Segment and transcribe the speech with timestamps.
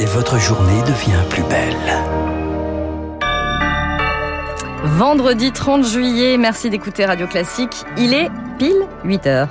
[0.00, 1.74] et votre journée devient plus belle.
[4.84, 7.84] Vendredi 30 juillet, merci d'écouter Radio Classique.
[7.96, 9.48] Il est pile 8 heures.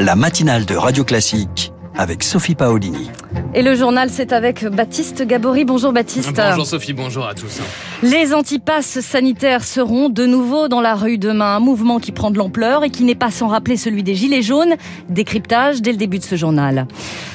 [0.00, 3.10] La matinale de Radio Classique avec Sophie Paolini.
[3.54, 5.64] Et le journal, c'est avec Baptiste Gabory.
[5.64, 6.34] Bonjour Baptiste.
[6.34, 7.60] Bonjour Sophie, bonjour à tous.
[8.02, 11.56] Les antipasses sanitaires seront de nouveau dans la rue demain.
[11.56, 14.42] Un mouvement qui prend de l'ampleur et qui n'est pas sans rappeler celui des Gilets
[14.42, 14.74] jaunes.
[15.08, 16.86] Décryptage dès le début de ce journal.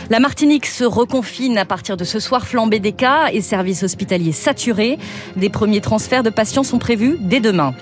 [0.09, 4.31] La Martinique se reconfine à partir de ce soir flambé des cas et services hospitaliers
[4.31, 4.97] saturés.
[5.35, 7.73] Des premiers transferts de patients sont prévus dès demain.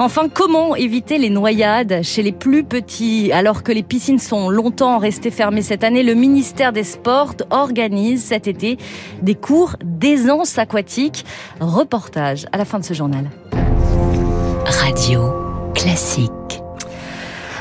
[0.00, 4.98] Enfin, comment éviter les noyades chez les plus petits Alors que les piscines sont longtemps
[4.98, 8.78] restées fermées cette année, le ministère des Sports organise cet été
[9.22, 11.24] des cours d'aisance aquatique.
[11.58, 13.28] Reportage à la fin de ce journal.
[14.66, 15.32] Radio
[15.74, 16.62] classique.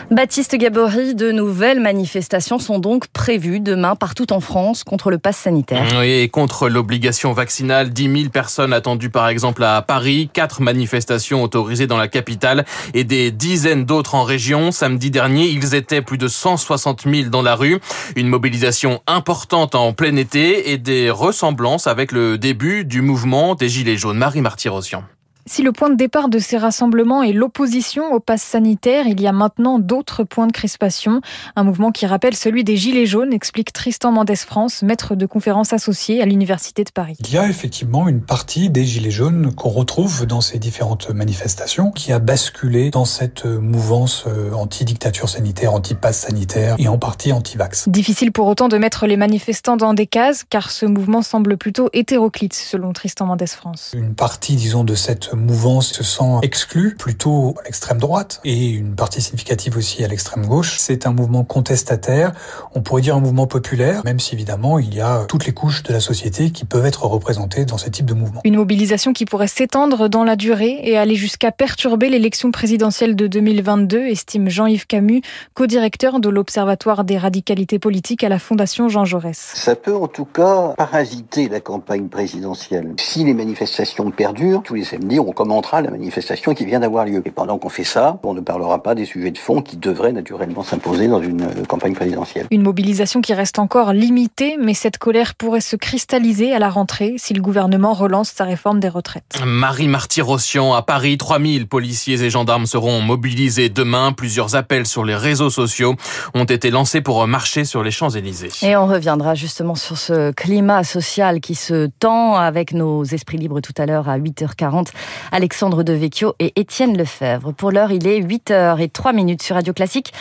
[0.09, 5.35] Baptiste Gabory, de nouvelles manifestations sont donc prévues demain partout en France contre le pass
[5.35, 5.85] sanitaire.
[5.99, 11.43] Oui, et contre l'obligation vaccinale, 10 000 personnes attendues par exemple à Paris, quatre manifestations
[11.43, 14.71] autorisées dans la capitale et des dizaines d'autres en région.
[14.71, 17.81] Samedi dernier, ils étaient plus de 160 000 dans la rue.
[18.15, 23.67] Une mobilisation importante en plein été et des ressemblances avec le début du mouvement des
[23.67, 24.17] Gilets jaunes.
[24.17, 25.03] Marie Martyrossian.
[25.49, 29.27] Si le point de départ de ces rassemblements est l'opposition au pass sanitaire, il y
[29.27, 31.21] a maintenant d'autres points de crispation.
[31.55, 35.71] Un mouvement qui rappelle celui des Gilets jaunes, explique Tristan Mendes France, maître de conférences
[35.71, 37.15] associé à l'Université de Paris.
[37.21, 41.91] Il y a effectivement une partie des Gilets jaunes qu'on retrouve dans ces différentes manifestations
[41.91, 47.87] qui a basculé dans cette mouvance euh, anti-dictature sanitaire, anti-pass sanitaire et en partie anti-vax.
[47.87, 51.89] Difficile pour autant de mettre les manifestants dans des cases car ce mouvement semble plutôt
[51.93, 53.91] hétéroclite selon Tristan Mendes France.
[53.95, 58.95] Une partie, disons, de cette mouvance se sent exclue, plutôt à l'extrême droite, et une
[58.95, 60.77] partie significative aussi à l'extrême gauche.
[60.79, 62.33] C'est un mouvement contestataire,
[62.75, 65.83] on pourrait dire un mouvement populaire, même si évidemment il y a toutes les couches
[65.83, 68.41] de la société qui peuvent être représentées dans ce type de mouvement.
[68.43, 73.27] Une mobilisation qui pourrait s'étendre dans la durée et aller jusqu'à perturber l'élection présidentielle de
[73.27, 75.21] 2022, estime Jean-Yves Camus,
[75.53, 79.37] co-directeur de l'Observatoire des radicalités politiques à la Fondation Jean Jaurès.
[79.55, 82.93] Ça peut en tout cas parasiter la campagne présidentielle.
[82.99, 87.21] Si les manifestations perdurent, tous les samedis, on commentera la manifestation qui vient d'avoir lieu.
[87.25, 90.11] Et pendant qu'on fait ça, on ne parlera pas des sujets de fond qui devraient
[90.11, 92.47] naturellement s'imposer dans une euh, campagne présidentielle.
[92.51, 97.15] Une mobilisation qui reste encore limitée, mais cette colère pourrait se cristalliser à la rentrée
[97.17, 99.41] si le gouvernement relance sa réforme des retraites.
[99.45, 104.11] Marie Marty-Rossian, à Paris, 3000 policiers et gendarmes seront mobilisés demain.
[104.11, 105.95] Plusieurs appels sur les réseaux sociaux
[106.33, 108.49] ont été lancés pour marcher sur les Champs-Élysées.
[108.61, 113.61] Et on reviendra justement sur ce climat social qui se tend avec nos esprits libres
[113.61, 114.87] tout à l'heure à 8h40.
[115.31, 117.53] Alexandre Devecchio et Étienne Lefebvre.
[117.53, 120.13] Pour l'heure, il est 8h et 3 minutes sur Radio Classique.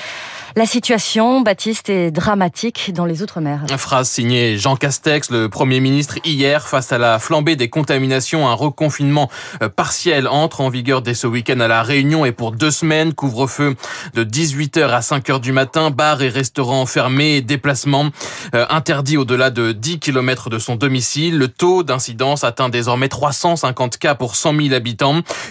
[0.58, 3.66] La situation, Baptiste, est dramatique dans les Outre-mer.
[3.76, 8.48] Phrase signée Jean Castex, le Premier ministre, hier, face à la flambée des contaminations.
[8.48, 9.30] Un reconfinement
[9.62, 13.12] euh, partiel entre en vigueur dès ce week-end à La Réunion et pour deux semaines.
[13.12, 13.76] Couvre-feu
[14.14, 15.90] de 18h à 5h du matin.
[15.90, 17.42] Bars et restaurants fermés.
[17.42, 18.06] Déplacements
[18.54, 21.36] euh, interdits au-delà de 10 km de son domicile.
[21.36, 24.85] Le taux d'incidence atteint désormais 350 cas pour 100 000 habitants.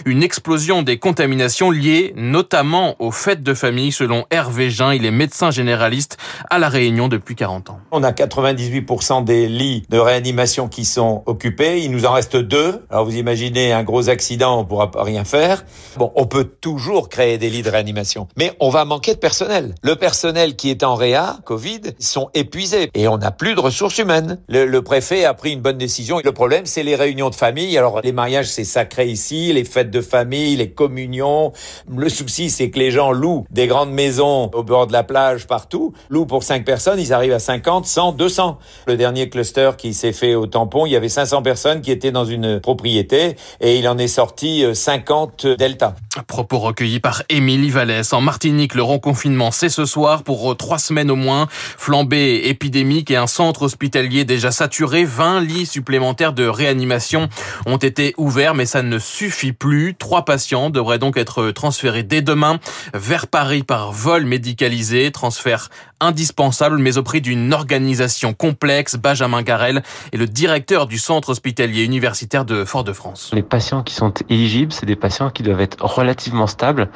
[0.04, 4.92] Une explosion des contaminations liées notamment aux fêtes de famille selon Hervé Jean.
[4.92, 6.16] Il est médecin généraliste
[6.48, 7.80] à La Réunion depuis 40 ans.
[7.90, 11.82] On a 98% des lits de réanimation qui sont occupés.
[11.82, 12.84] Il nous en reste deux.
[12.90, 15.64] Alors vous imaginez un gros accident, on pourra pas rien faire.
[15.96, 19.74] Bon, on peut toujours créer des lits de réanimation, mais on va manquer de personnel.
[19.82, 23.98] Le personnel qui est en réa, Covid, sont épuisés et on n'a plus de ressources
[23.98, 24.38] humaines.
[24.48, 26.20] Le, le, préfet a pris une bonne décision.
[26.24, 27.76] Le problème, c'est les réunions de famille.
[27.76, 31.52] Alors les mariages, c'est sacré ici, les fêtes de famille, les communions.
[31.94, 35.46] Le souci, c'est que les gens louent des grandes maisons au bord de la plage
[35.46, 35.92] partout.
[36.10, 38.58] Loup pour 5 personnes, ils arrivent à 50, 100, 200.
[38.86, 42.12] Le dernier cluster qui s'est fait au tampon, il y avait 500 personnes qui étaient
[42.12, 45.94] dans une propriété et il en est sorti 50 Delta.
[46.26, 48.12] Propos recueillis par Émilie Vallès.
[48.12, 51.46] En Martinique, le reconfinement, c'est ce soir pour trois semaines au moins.
[51.50, 55.04] Flambée épidémique et un centre hospitalier déjà saturé.
[55.04, 57.28] 20 lits supplémentaires de réanimation
[57.66, 59.94] ont été ouverts, mais ça ne suffit plus.
[59.94, 62.58] Trois patients devraient donc être transférés dès demain
[62.94, 65.10] vers Paris par vol médicalisé.
[65.10, 65.68] Transfert
[66.00, 68.96] indispensable, mais au prix d'une organisation complexe.
[68.96, 69.82] Benjamin Garel
[70.12, 73.30] est le directeur du centre hospitalier universitaire de Fort-de-France.
[73.32, 76.90] Les patients qui sont éligibles, c'est des patients qui doivent être relativement stables,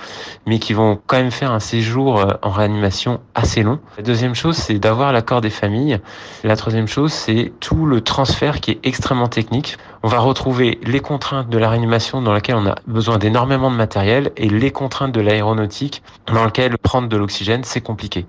[0.46, 3.80] mais qui vont quand même faire un séjour en réanimation assez long.
[3.96, 5.98] La deuxième chose, c'est d'avoir l'accord des familles.
[6.44, 9.78] La troisième chose, c'est tout le transfert qui est extrêmement technique.
[10.02, 13.76] On va retrouver les contraintes de la réanimation dans laquelle on a besoin d'énormément de
[13.76, 16.02] matériel et les contraintes de l'aéronautique
[16.32, 18.24] dans lequel prendre de l'oxygène, c'est compliqué.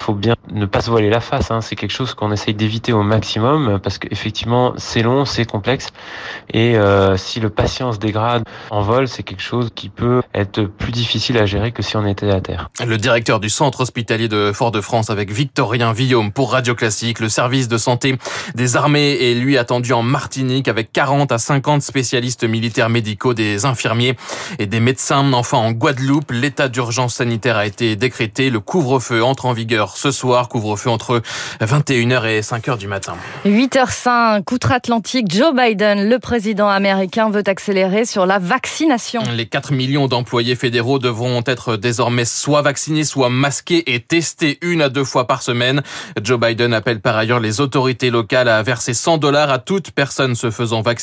[0.00, 1.60] Il faut bien ne pas se voiler la face, hein.
[1.60, 5.88] c'est quelque chose qu'on essaye d'éviter au maximum parce qu'effectivement c'est long, c'est complexe
[6.52, 10.62] et euh, si le patient se dégrade en vol, c'est quelque chose qui peut être
[10.62, 12.70] plus difficile à gérer que si on était à terre.
[12.84, 17.68] Le directeur du centre hospitalier de Fort-de-France avec Victorien Villaume pour Radio Classique, le service
[17.68, 18.16] de santé
[18.54, 23.64] des armées est lui attendu en Martinique avec 40 à 50 spécialistes militaires médicaux, des
[23.64, 24.16] infirmiers
[24.58, 25.32] et des médecins.
[25.32, 28.48] Enfin, en Guadeloupe, l'état d'urgence sanitaire a été décrété.
[28.48, 31.20] Le couvre-feu entre en vigueur ce soir, couvre-feu entre
[31.60, 33.14] 21h et 5h du matin.
[33.44, 39.22] 8h05, outre-Atlantique, Joe Biden, le président américain, veut accélérer sur la vaccination.
[39.34, 44.80] Les 4 millions d'employés fédéraux devront être désormais soit vaccinés, soit masqués et testés une
[44.80, 45.82] à deux fois par semaine.
[46.22, 50.36] Joe Biden appelle par ailleurs les autorités locales à verser 100 dollars à toute personne
[50.36, 50.99] se faisant vacciner.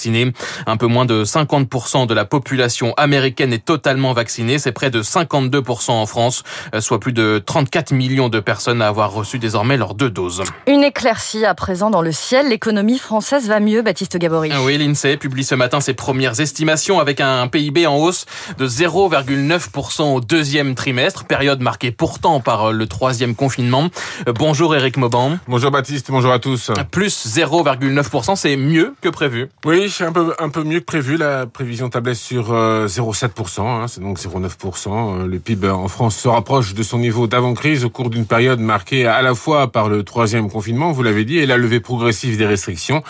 [0.66, 4.60] Un peu moins de 50% de la population américaine est totalement vaccinée.
[4.60, 6.44] C'est près de 52% en France,
[6.80, 10.44] soit plus de 34 millions de personnes à avoir reçu désormais leurs deux doses.
[10.68, 12.50] Une éclaircie à présent dans le ciel.
[12.50, 14.52] L'économie française va mieux, Baptiste Gabory.
[14.64, 18.26] Oui, l'INSEE publie ce matin ses premières estimations avec un PIB en hausse
[18.58, 23.90] de 0,9% au deuxième trimestre, période marquée pourtant par le troisième confinement.
[24.36, 25.38] Bonjour Eric Mauban.
[25.48, 26.72] Bonjour Baptiste, bonjour à tous.
[26.92, 29.50] Plus 0,9%, c'est mieux que prévu.
[29.66, 31.18] Oui, un peu, mieux que prévu.
[31.18, 35.26] La prévision tablait sur 0,7%, hein, c'est donc 0,9%.
[35.26, 39.08] Le PIB en France se rapproche de son niveau d'avant-crise au cours d'une période marquée
[39.08, 42.46] à la fois par le troisième confinement, vous l'avez dit, et la levée progressive des
[42.46, 43.04] restrictions.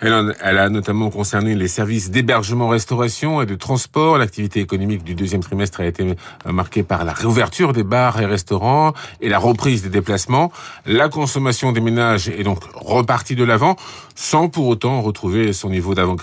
[0.00, 4.18] Elle, elle a notamment concerné les services d'hébergement-restauration et de transport.
[4.18, 8.94] L'activité économique du deuxième trimestre a été marquée par la réouverture des bars et restaurants
[9.20, 10.50] et la reprise des déplacements.
[10.86, 13.76] La consommation des ménages est donc repartie de l'avant,
[14.14, 16.21] sans pour autant retrouver son niveau d'avant-crise.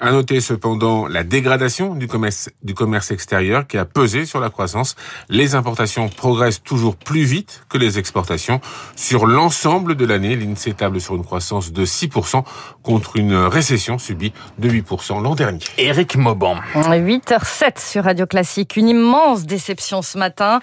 [0.00, 4.50] À noter cependant la dégradation du commerce, du commerce extérieur qui a pesé sur la
[4.50, 4.96] croissance.
[5.28, 8.60] Les importations progressent toujours plus vite que les exportations.
[8.96, 12.44] Sur l'ensemble de l'année, l'INSEE table sur une croissance de 6%
[12.82, 15.60] contre une récession subie de 8% l'an dernier.
[15.78, 16.56] Éric Mauban.
[16.74, 18.76] 8h07 sur Radio Classique.
[18.76, 20.60] Une immense déception ce matin.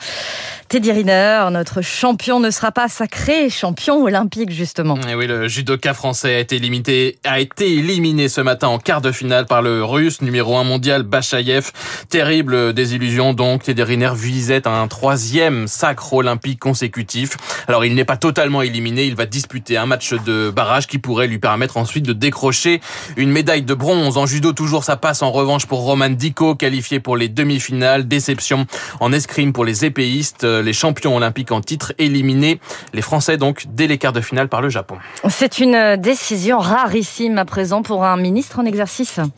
[0.68, 4.98] Teddy Riner, notre champion, ne sera pas sacré champion olympique, justement.
[5.08, 9.02] Et oui, le judoka français a été, limité, a été éliminé ce matin en quart
[9.02, 11.72] de finale par le russe numéro 1 mondial Bachayev.
[12.10, 13.64] Terrible désillusion donc.
[13.64, 17.38] Teddy Riner visait un troisième sacre olympique consécutif.
[17.68, 19.06] Alors il n'est pas totalement éliminé.
[19.06, 22.82] Il va disputer un match de barrage qui pourrait lui permettre ensuite de décrocher
[23.16, 24.18] une médaille de bronze.
[24.18, 28.08] En judo, toujours ça passe en revanche pour Roman Diko, qualifié pour les demi-finales.
[28.08, 28.66] Déception
[29.00, 32.60] en escrime pour les épéistes les champions olympiques en titre éliminés.
[32.94, 34.98] Les Français donc dès les quarts de finale par le Japon.
[35.30, 38.47] C'est une décision rarissime à présent pour un ministre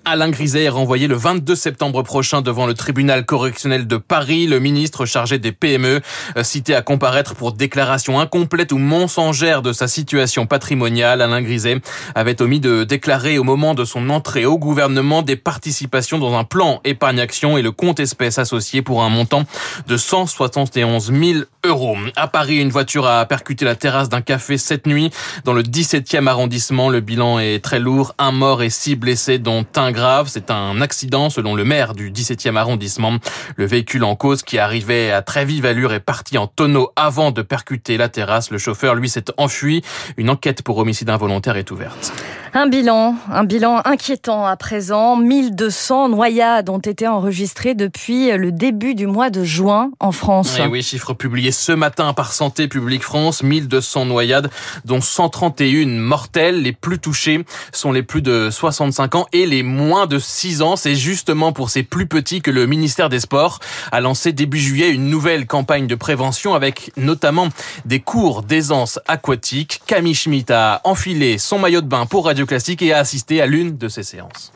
[0.06, 4.47] Alain Griset est renvoyé le 22 septembre prochain devant le tribunal correctionnel de Paris.
[4.47, 6.01] Le ministre chargé des PME,
[6.44, 11.81] cité à comparaître pour déclaration incomplète ou mensongère de sa situation patrimoniale, Alain Griset
[12.15, 16.44] avait omis de déclarer au moment de son entrée au gouvernement des participations dans un
[16.44, 19.44] plan épargne-action et le compte espèces associé pour un montant
[19.88, 21.97] de 171 000 euros.
[22.15, 25.12] À Paris, une voiture a percuté la terrasse d'un café cette nuit
[25.45, 26.89] dans le 17e arrondissement.
[26.89, 28.13] Le bilan est très lourd.
[28.17, 30.28] Un mort et six blessés, dont un grave.
[30.30, 33.18] C'est un accident selon le maire du 17e arrondissement.
[33.56, 37.31] Le véhicule en cause qui arrivait à très vive allure est parti en tonneau avant
[37.31, 38.51] de percuter la terrasse.
[38.51, 39.81] Le chauffeur, lui, s'est enfui.
[40.18, 42.13] Une enquête pour homicide involontaire est ouverte.
[42.53, 45.15] Un bilan, un bilan inquiétant à présent.
[45.15, 50.58] 1200 noyades ont été enregistrées depuis le début du mois de juin en France.
[50.58, 53.44] Et oui, chiffre publié ce matin par Santé publique France.
[53.44, 54.50] 1200 noyades,
[54.84, 56.63] dont 131 mortelles.
[56.63, 60.75] Les plus touchés sont les plus de 65 ans et les moins de 6 ans.
[60.75, 63.60] C'est justement pour ces plus petits que le ministère des Sports
[63.91, 67.50] a lancé début juillet une nouvelle campagne de prévention avec notamment
[67.86, 69.82] des cours d'aisance aquatique.
[69.86, 73.46] Camille Schmitt a enfilé son maillot de bain pour Radio Classique et a assisté à
[73.46, 74.51] l'une de ces séances.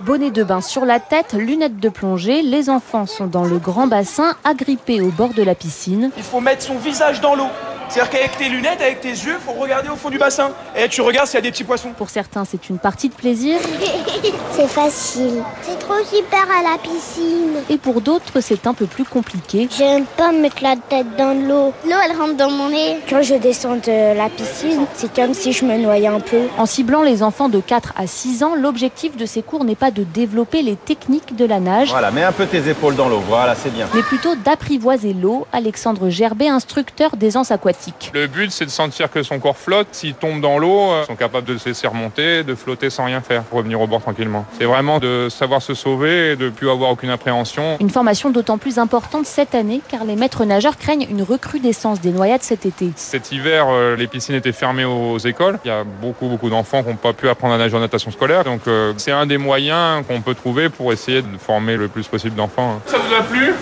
[0.00, 3.86] Bonnet de bain sur la tête, lunettes de plongée, les enfants sont dans le grand
[3.86, 6.10] bassin, agrippés au bord de la piscine.
[6.16, 7.48] Il faut mettre son visage dans l'eau.
[7.92, 10.52] C'est-à-dire qu'avec tes lunettes, avec tes yeux, faut regarder au fond du bassin.
[10.74, 11.90] Et tu regardes s'il y a des petits poissons.
[11.90, 13.58] Pour certains, c'est une partie de plaisir.
[14.52, 15.42] c'est facile.
[15.60, 17.58] C'est trop super à la piscine.
[17.68, 19.68] Et pour d'autres, c'est un peu plus compliqué.
[19.76, 21.74] J'aime pas mettre la tête dans l'eau.
[21.84, 22.96] L'eau, elle rentre dans mon nez.
[23.10, 26.44] Quand je descends de la piscine, c'est comme si je me noyais un peu.
[26.56, 29.90] En ciblant les enfants de 4 à 6 ans, l'objectif de ces cours n'est pas
[29.90, 31.90] de développer les techniques de la nage.
[31.90, 33.20] Voilà, mets un peu tes épaules dans l'eau.
[33.28, 33.86] Voilà, c'est bien.
[33.94, 35.46] Mais plutôt d'apprivoiser l'eau.
[35.52, 37.81] Alexandre Gerbet, instructeur d'aisance aquatique
[38.14, 39.88] Le but, c'est de sentir que son corps flotte.
[39.92, 43.20] S'il tombe dans l'eau, ils sont capables de se laisser remonter, de flotter sans rien
[43.20, 44.44] faire, pour revenir au bord tranquillement.
[44.58, 47.76] C'est vraiment de savoir se sauver et de plus avoir aucune appréhension.
[47.80, 52.10] Une formation d'autant plus importante cette année car les maîtres nageurs craignent une recrudescence des
[52.10, 52.90] noyades cet été.
[52.96, 55.58] Cet hiver, euh, les piscines étaient fermées aux écoles.
[55.64, 58.10] Il y a beaucoup, beaucoup d'enfants qui n'ont pas pu apprendre à nager en natation
[58.10, 58.44] scolaire.
[58.44, 62.06] Donc, euh, c'est un des moyens qu'on peut trouver pour essayer de former le plus
[62.06, 62.80] possible d'enfants.
[62.86, 63.52] Ça vous a plu?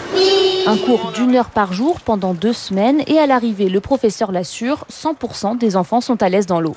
[0.67, 4.85] Un cours d'une heure par jour pendant deux semaines et à l'arrivée, le professeur l'assure,
[4.90, 6.76] 100% des enfants sont à l'aise dans l'eau.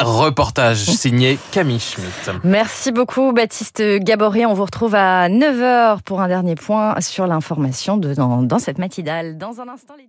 [0.00, 2.30] Reportage signé Camille Schmitt.
[2.42, 4.46] Merci beaucoup Baptiste Gabory.
[4.46, 9.36] On vous retrouve à 9h pour un dernier point sur l'information dans cette matinale.
[9.36, 10.08] Dans un instant, les...